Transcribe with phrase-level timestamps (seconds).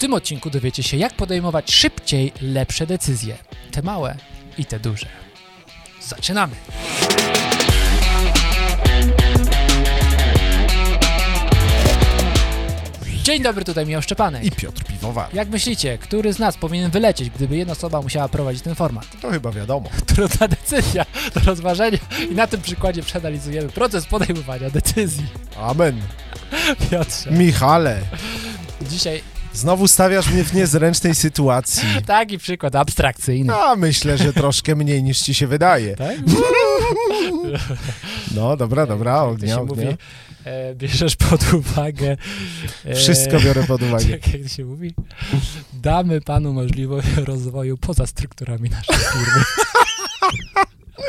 [0.00, 3.36] tym odcinku dowiecie się, jak podejmować szybciej lepsze decyzje.
[3.70, 4.16] Te małe
[4.58, 5.06] i te duże.
[6.02, 6.54] Zaczynamy!
[13.22, 14.44] Dzień dobry, tutaj Michał Szczepanek.
[14.44, 15.34] I Piotr Piwowar.
[15.34, 19.06] Jak myślicie, który z nas powinien wylecieć, gdyby jedna osoba musiała prowadzić ten format?
[19.20, 19.90] To chyba wiadomo.
[20.14, 21.98] Trudna decyzja do rozważenia
[22.30, 25.26] i na tym przykładzie przeanalizujemy proces podejmowania decyzji.
[25.56, 26.00] Amen.
[26.90, 28.00] Piotrze, Michale,
[28.82, 29.22] dzisiaj
[29.54, 31.88] znowu stawiasz mnie w niezręcznej sytuacji.
[32.06, 33.54] taki przykład abstrakcyjny.
[33.54, 35.96] A myślę, że troszkę mniej niż ci się wydaje.
[35.96, 36.16] Tak?
[38.34, 39.74] No, dobra, dobra, to ognia, ognia.
[39.84, 39.96] mówi,
[40.44, 42.16] e, bierzesz pod uwagę...
[42.84, 44.04] E, Wszystko biorę pod uwagę.
[44.08, 44.94] Jak, jak się mówi?
[45.72, 49.44] Damy panu możliwość rozwoju poza strukturami naszej firmy.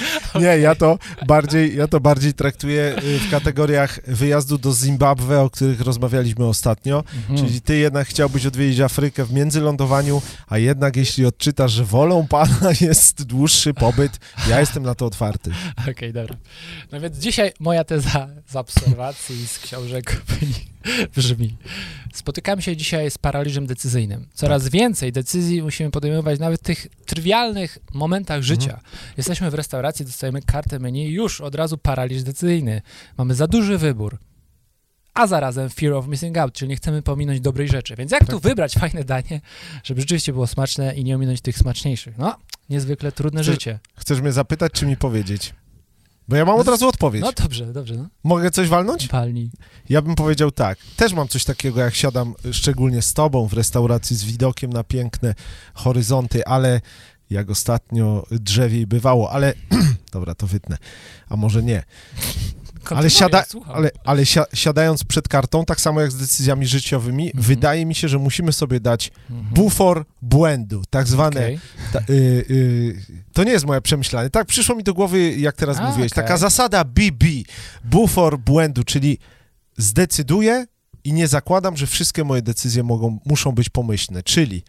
[0.40, 5.50] Nie, ja to bardziej, ja to bardziej traktuję y, w kategoriach wyjazdu do Zimbabwe, o
[5.50, 7.04] których rozmawialiśmy ostatnio.
[7.16, 7.38] Mhm.
[7.38, 12.70] Czyli ty jednak chciałbyś odwiedzić Afrykę w międzylądowaniu, a jednak jeśli odczytasz, że wolą pana
[12.80, 14.18] jest dłuższy pobyt,
[14.48, 15.50] ja jestem na to otwarty.
[15.90, 16.36] Okej, dobra.
[16.92, 20.22] No więc dzisiaj moja teza z obserwacji z książek
[21.16, 21.56] brzmi.
[22.14, 24.26] Spotykamy się dzisiaj z paraliżem decyzyjnym.
[24.34, 28.80] Coraz więcej decyzji musimy podejmować nawet w tych trywialnych momentach życia.
[29.16, 32.82] Jesteśmy w restauracji, dostajemy kartę menu i już od razu paraliż decyzyjny.
[33.18, 34.18] Mamy za duży wybór.
[35.14, 37.96] A zarazem fear of missing out, czyli nie chcemy pominąć dobrej rzeczy.
[37.96, 39.40] Więc jak tu wybrać fajne danie,
[39.84, 42.18] żeby rzeczywiście było smaczne i nie ominąć tych smaczniejszych?
[42.18, 42.36] No,
[42.70, 43.78] niezwykle trudne Czy- życie.
[43.96, 45.54] Chcesz mnie zapytać, czy mi powiedzieć?
[46.28, 47.22] Bo ja mam od razu odpowiedź.
[47.22, 48.08] No dobrze, dobrze, no.
[48.24, 49.08] Mogę coś walnąć?
[49.08, 49.50] Palni.
[49.88, 50.78] Ja bym powiedział tak.
[50.96, 55.34] Też mam coś takiego, jak siadam szczególnie z tobą w restauracji z widokiem na piękne
[55.74, 56.80] horyzonty, ale
[57.30, 59.54] jak ostatnio drzewiej bywało, ale
[60.12, 60.78] dobra, to wytnę.
[61.28, 61.82] A może nie.
[62.90, 63.44] Ale, siada,
[63.74, 67.42] ale, ale si siadając przed kartą, tak samo jak z decyzjami życiowymi, Mhm.
[67.44, 69.54] wydaje mi się, że musimy sobie dać Mhm.
[69.54, 71.40] bufor błędu, tak zwane.
[71.40, 71.60] Okej.
[71.92, 72.04] Ta, y,
[72.50, 74.30] y, to nie jest moje przemyślanie.
[74.30, 76.12] Tak przyszło mi do głowy, jak teraz A, mówiłeś.
[76.12, 76.24] okej.
[76.24, 77.26] Taka zasada BB,
[77.84, 79.18] bufor błędu, czyli
[79.76, 80.66] zdecyduję
[81.04, 84.22] i nie zakładam, że wszystkie moje decyzje mogą, muszą być pomyślne.
[84.22, 84.62] Czyli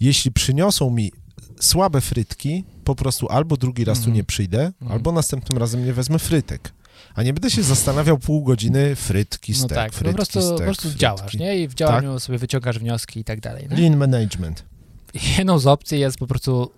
[0.00, 1.12] jeśli przyniosą mi
[1.60, 4.16] słabe frytki, po prostu albo drugi raz tu Mhm.
[4.16, 4.92] nie przyjdę, Mhm.
[4.92, 6.72] albo następnym razem nie wezmę frytek.
[7.14, 10.56] A nie będę się zastanawiał pół godziny frytki, No stek, tak, po frytki, prostu, stek,
[10.56, 10.98] po prostu frytki.
[11.00, 11.58] działasz, nie?
[11.58, 13.68] I w działaniu sobie wyciągasz wnioski i tak dalej.
[13.70, 13.76] Nie?
[13.76, 14.64] Lean management.
[15.38, 16.72] Jedną z opcji jest po prostu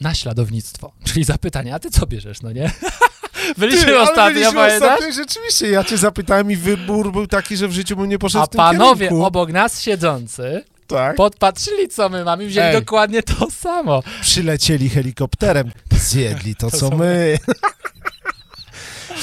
[0.00, 2.70] naśladownictwo, czyli zapytanie, a ty co bierzesz, no nie?
[3.58, 7.68] Byliśmy Ty, ale ostatnio, byliśmy ostatnio rzeczywiście, ja cię zapytałem i wybór był taki, że
[7.68, 9.24] w życiu bym nie poszedł A w tym panowie kierunku.
[9.26, 11.16] obok nas siedzący Tak.
[11.16, 12.72] podpatrzyli, co my mamy, wzięli Ej.
[12.74, 14.02] dokładnie to samo.
[14.22, 17.38] Przylecieli helikopterem, zjedli to, To co co my.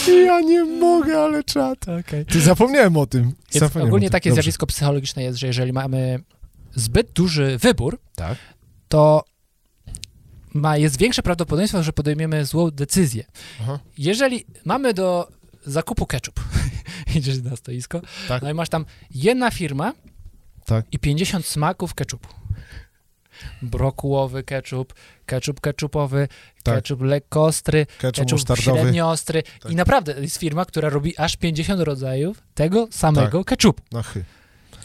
[0.07, 1.83] ja nie mogę, ale czad.
[1.83, 2.25] Okay.
[2.25, 3.33] Ty zapomniałem o tym.
[3.51, 4.11] Zapomniałem ogólnie o tym.
[4.11, 4.41] takie Dobrze.
[4.41, 6.19] zjawisko psychologiczne jest, że jeżeli mamy
[6.75, 8.38] zbyt duży wybór, Tak.
[8.88, 9.23] to
[10.53, 13.23] ma, jest większe prawdopodobieństwo, że podejmiemy złą decyzję.
[13.61, 13.79] Aha.
[13.97, 15.27] Jeżeli mamy do
[15.66, 16.39] zakupu ketchup,
[17.16, 18.41] idziesz na stoisko, Tak.
[18.43, 19.93] no i masz tam jedna firma
[20.66, 20.85] Tak.
[20.91, 22.27] i 50 smaków ketchupu.
[23.62, 24.94] Brokułowy ketchup,
[25.25, 26.28] ketchup ketchupowy,
[26.63, 26.75] Tak.
[26.75, 28.79] ketchup lekko ostry, Ketchup ketchup musztardowy.
[28.81, 29.44] średnio ostry.
[29.59, 29.72] Tak.
[29.72, 33.47] I naprawdę jest firma, która robi aż 50 rodzajów tego samego Tak.
[33.47, 33.81] ketchupu.
[33.91, 34.23] Na chy.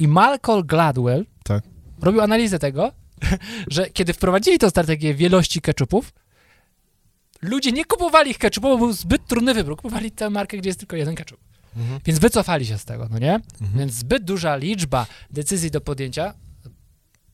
[0.01, 1.65] I Malcolm Gladwell Tak.
[2.03, 2.93] robił analizę tego,
[3.71, 6.13] że kiedy wprowadzili tę strategię wielości ketchupów,
[7.43, 9.77] ludzie nie kupowali ich ketchupu, bo był zbyt trudny wybór.
[9.77, 11.41] Kupowali tę markę, gdzie jest tylko jeden ketchup.
[11.77, 12.01] Mhm.
[12.05, 13.35] Więc wycofali się z tego, no nie?
[13.35, 13.79] Mhm.
[13.79, 16.35] Więc zbyt duża liczba decyzji do podjęcia,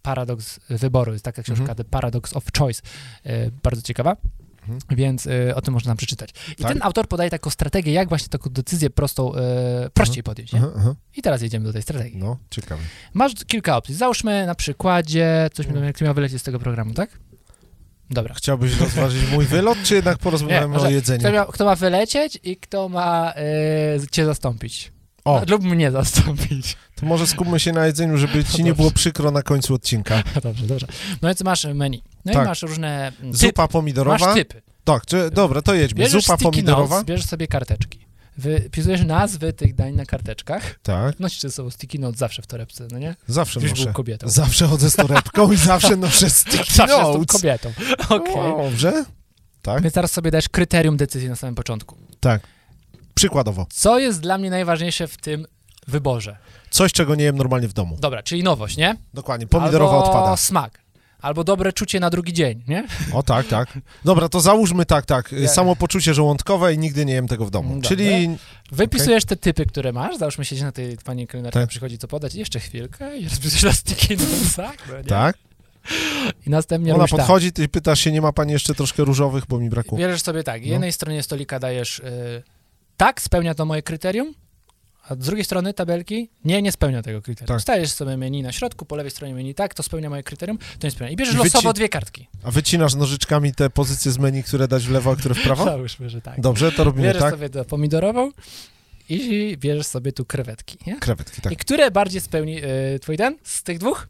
[0.06, 1.76] paradoks wyboru, jest taka książka Mhm.
[1.76, 2.82] The Paradox of Choice,
[3.24, 4.16] e, bardzo ciekawa,
[4.62, 4.78] Mhm.
[4.90, 6.30] więc e, o tym można nam przeczytać.
[6.58, 6.72] I Tak.
[6.72, 10.58] ten autor podaje taką strategię, jak właśnie taką decyzję prostą, e, prościej podjąć, nie?
[10.58, 10.94] Aha, aha.
[11.16, 12.18] I teraz jedziemy do tej strategii.
[12.18, 12.82] No, ciekawe.
[13.14, 13.94] Masz kilka opcji.
[13.94, 15.92] Załóżmy na przykładzie, coś mi Mhm.
[16.00, 17.18] miał wylecieć z tego programu, tak?
[18.10, 18.34] Dobra.
[18.34, 21.20] Chciałbyś rozważyć mój wylot, czy jednak porozmawiamy o jedzeniu?
[21.20, 24.92] Kto, miał, kto ma wylecieć i kto ma e, cię zastąpić.
[25.26, 26.76] O, Lub mnie zastąpić.
[26.94, 30.22] to może skupmy się na jedzeniu, żeby ci nie było przykro na końcu odcinka.
[30.42, 30.86] dobrze, dobrze.
[31.22, 32.02] No więc masz menu.
[32.24, 32.44] No Tak.
[32.44, 33.36] i masz różne mm, typy.
[33.46, 34.26] Zupa pomidorowa.
[34.26, 34.62] Masz typy.
[34.84, 36.00] Tak, czy, dobra, to jedźmy.
[36.00, 36.94] Bierzesz Zupa pomidorowa.
[36.94, 38.06] notes, bierzesz sobie karteczki.
[38.38, 40.78] Wypisujesz nazwy tych dań na karteczkach.
[40.82, 43.14] Tak, Nosisz ze sobą sticky notes zawsze w torebce, no nie?
[43.28, 43.92] zawsze Już noszę.
[43.92, 44.28] kobietą.
[44.28, 47.36] Zawsze chodzę z torebką i zawsze noszę sticky Zawsze jestem notes.
[47.36, 47.72] kobietą.
[48.08, 48.34] Okej.
[48.64, 49.04] Dobrze.
[49.62, 51.96] Tak, Więc teraz sobie dajesz kryterium decyzji na samym początku.
[52.20, 52.42] tak.
[53.20, 53.66] Przykładowo.
[53.70, 55.46] Co jest dla mnie najważniejsze w tym
[55.88, 56.36] wyborze?
[56.70, 57.96] Coś, czego nie jem normalnie w domu.
[58.00, 58.96] Dobra, czyli nowość, nie?
[59.14, 59.46] Dokładnie.
[59.46, 60.36] Pomidorowa Albo odpada.
[60.36, 60.80] smak.
[61.20, 62.86] Albo dobre czucie na drugi dzień, nie?
[63.12, 63.78] O tak, tak.
[64.04, 65.32] Dobra, to załóżmy tak, tak.
[65.32, 67.74] Ja- Samopoczucie żołądkowe i nigdy nie jem tego w domu.
[67.74, 67.88] Dobra.
[67.88, 68.36] Czyli
[68.72, 71.68] Wypisujesz te typy, które masz, załóżmy siedzieć na tej pani kelnerka, Tak.
[71.68, 75.04] przychodzi co podać, jeszcze chwilkę i rozpisujesz plastiki nosa, no nie?
[75.04, 75.36] tak,
[76.46, 77.10] I następnie ona tak.
[77.10, 79.98] podchodzi, ty pytasz się, nie ma pani jeszcze troszkę różowych, bo mi brakło.
[79.98, 80.68] Bierzesz sobie tak, No.
[80.68, 82.42] jednej stronie stolika dajesz y,
[82.96, 84.34] tak, spełnia to moje kryterium,
[85.08, 87.48] a z drugiej strony tabelki nie, nie spełnia tego kryterium.
[87.48, 87.62] Tak.
[87.62, 90.86] Stajesz sobie menu na środku, po lewej stronie menu tak, to spełnia moje kryterium, to
[90.86, 91.12] nie spełnia.
[91.12, 92.28] I bierzesz wyci- losowo dwie kartki.
[92.42, 95.64] A wycinasz nożyczkami te pozycje z menu, które dać w lewo, a które w prawo?
[95.74, 96.40] Załóżmy, że tak.
[96.40, 97.30] Dobrze, to robimy Bierzesz tak.
[97.30, 98.30] sobie to pomidorową
[99.08, 100.98] i bierzesz sobie tu krewetki, nie?
[100.98, 101.52] Krewetki, tak.
[101.52, 104.08] I które bardziej spełni y, twój ten z tych dwóch?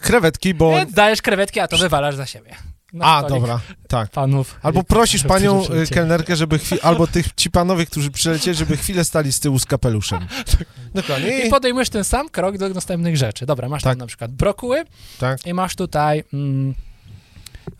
[0.00, 0.70] Krewetki, bo...
[0.76, 2.54] Więc dajesz krewetki, a to wywalasz za siebie.
[2.92, 4.10] Na A, dobra, tak.
[4.10, 4.58] Panów.
[4.62, 9.32] Albo prosisz panią y, kelnerkę, żeby albo tych ci panowie, którzy przylecieli, żeby chwilę stali
[9.32, 10.26] z tyłu z kapeluszem.
[10.94, 11.46] Dokładnie.
[11.46, 13.46] I podejmujesz ten sam krok do następnych rzeczy.
[13.46, 13.92] Dobra, masz Tak.
[13.92, 14.84] tam na przykład brokuły
[15.18, 15.46] tak.
[15.46, 16.74] i masz tutaj mm,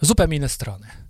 [0.01, 1.02] zupę minestrone.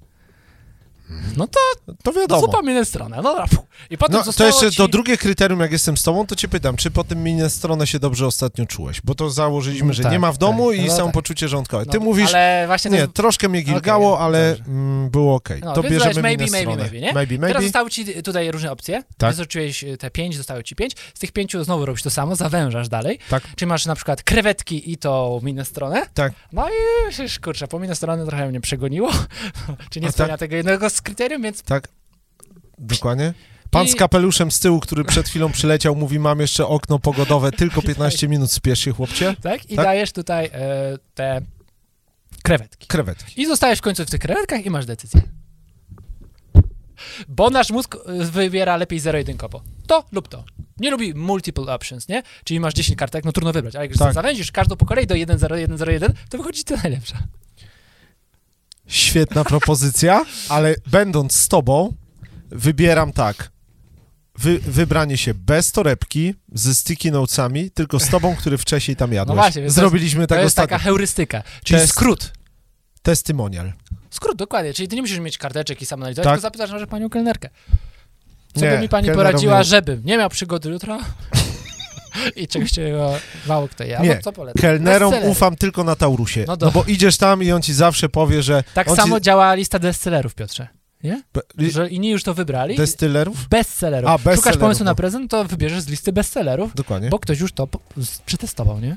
[1.37, 1.61] No to
[2.03, 2.41] To wiadomo.
[2.41, 3.47] zupa minestrone, no dobra.
[3.91, 4.77] I potem No, to jeszcze ci...
[4.77, 7.99] to drugie kryterium, jak jestem z tobą, to cię pytam, czy po tym minestrone się
[7.99, 9.01] dobrze ostatnio czułeś?
[9.05, 10.81] Bo to założyliśmy, No że tak, nie ma w domu tak.
[10.81, 11.15] i No samo tak.
[11.15, 11.87] poczucie rządkowe.
[11.87, 13.13] Ty No, mówisz, Ale właśnie to nie, jest...
[13.13, 15.61] troszkę mnie gilgało, Okej, ale mm, było okej.
[15.65, 16.67] No, to bierzemy maybe, minestronę.
[16.67, 17.13] maybe, maybe, nie?
[17.13, 17.49] Maybe, maybe.
[17.49, 19.03] Teraz zostały ci tutaj różne opcje.
[19.19, 19.31] Tak.
[19.31, 20.93] Wystarczyłeś te pięć, zostały ci pięć.
[21.15, 23.19] Z tych pięciu znowu robisz to samo, zawężasz dalej.
[23.31, 23.43] Tak.
[23.57, 26.03] Czyli masz na przykład krewetki i to minestronę.
[26.15, 26.33] Tak.
[26.53, 26.73] No i
[27.45, 29.11] kurczę, po minestronę trochę mnie przegoniło.
[29.91, 30.41] Czy nie spełnia tak.
[30.41, 31.89] tego jednego z kryterium, więc Tak?
[32.79, 33.35] Dokładnie?
[33.71, 37.83] Pan z kapeluszem z tyłu, który przed chwilą przyleciał, mówi, mam jeszcze okno pogodowe, tylko
[37.93, 39.37] 15 minut, spiesz się, chłopcie.
[39.43, 39.71] tak?
[39.71, 39.85] I Tak.
[39.85, 41.41] dajesz tutaj e, te
[42.43, 42.87] krewetki.
[42.87, 43.43] Krewetki.
[43.43, 45.21] I zostajesz w końcu w tych krewetkach i masz decyzję.
[47.29, 49.63] Bo nasz mózg e, wybiera lepiej zero-jedynkowo.
[49.87, 50.45] To lub to.
[50.79, 52.23] Nie lubi multiple options, nie?
[52.45, 53.77] Czyli masz 10 kartek, no trudno wybrać.
[53.77, 54.15] Ale jak Tak.
[54.15, 57.19] zawęzisz każdą po kolei do 1, 0, 1, 0, 1, to wychodzi to najlepsza.
[58.93, 61.95] Świetna propozycja, ale będąc z tobą,
[62.51, 63.51] wybieram tak.
[64.39, 69.37] Wy, wybranie się bez torebki, ze sticky notesami, tylko z tobą, który wcześniej tam jadłeś.
[69.37, 70.77] No właśnie, to Zrobiliśmy To tak jest ostatnio.
[70.77, 71.93] taka heurystyka, czyli Test.
[71.93, 72.33] skrót.
[73.03, 73.73] Testymonial.
[74.11, 74.75] Skrót, dokładnie.
[74.75, 76.33] Czyli ty nie musisz mieć karteczek i sam analizować, Tak.
[76.35, 77.49] tylko zapytasz może panią kelnerkę.
[78.55, 80.99] Co Nie, by mi pani poradziła, nie- żebym nie miał przygody jutro
[82.37, 83.13] i czegoś czego
[83.47, 83.99] mało kto je.
[84.03, 84.61] Nie, Albo co polecam?
[84.63, 86.45] Kelnerom ufam tylko na Taurusie.
[86.47, 88.65] No No, do- bo idziesz tam i on ci zawsze powie, że...
[88.75, 89.25] Tak samo Ci...
[89.25, 90.69] działa lista bestsellerów, Piotrze.
[91.05, 91.23] Nie?
[91.59, 92.77] Że inni już to wybrali.
[92.77, 93.49] Destylerów?
[93.49, 94.11] Bestsellerów.
[94.11, 94.95] A, Szukasz bestsellerów, pomysłu na no.
[94.95, 97.09] prezent, to wybierzesz z listy bestsellerów, Dokładnie.
[97.09, 97.69] bo ktoś już to
[98.27, 98.97] przetestował, nie?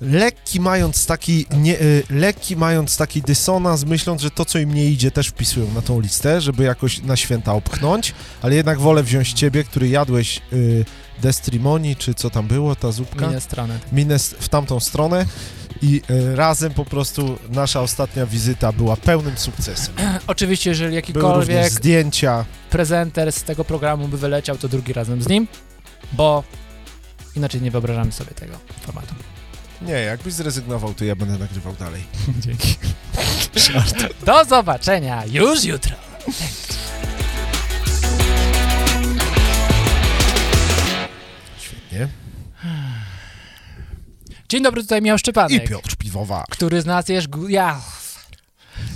[0.00, 4.86] Lekki mając taki, nie, y, lekki mając taki dysonans, myśląc, że to, co im nie
[4.86, 9.32] idzie, też wpisują na tą listę, żeby jakoś na święta opchnąć, ale jednak wolę wziąć
[9.32, 10.84] ciebie, który jadłeś y,
[11.20, 13.78] Destrimoni, czy co tam było, ta zupka, Minę stronę.
[13.92, 15.26] Mines w tamtą stronę
[15.82, 19.94] i y, razem po prostu nasza ostatnia wizyta była pełnym sukcesem.
[20.26, 25.48] Oczywiście, jeżeli jakikolwiek zdjęcia, prezenter z tego programu by wyleciał, to drugi razem z nim,
[26.12, 26.44] bo
[27.36, 29.14] inaczej nie wyobrażamy sobie tego formatu.
[29.82, 32.02] Nie, jakbyś zrezygnował, to ja będę nagrywał dalej.
[32.44, 32.74] Dzięki.
[34.26, 35.96] Do zobaczenia już jutro.
[41.60, 42.08] Świetnie.
[44.48, 45.64] Dzień dobry, tutaj Michał Szczepanek.
[45.64, 46.44] I Piotr Piwowa.
[46.50, 47.28] Który z nas jest...
[47.28, 47.80] gu- Ja...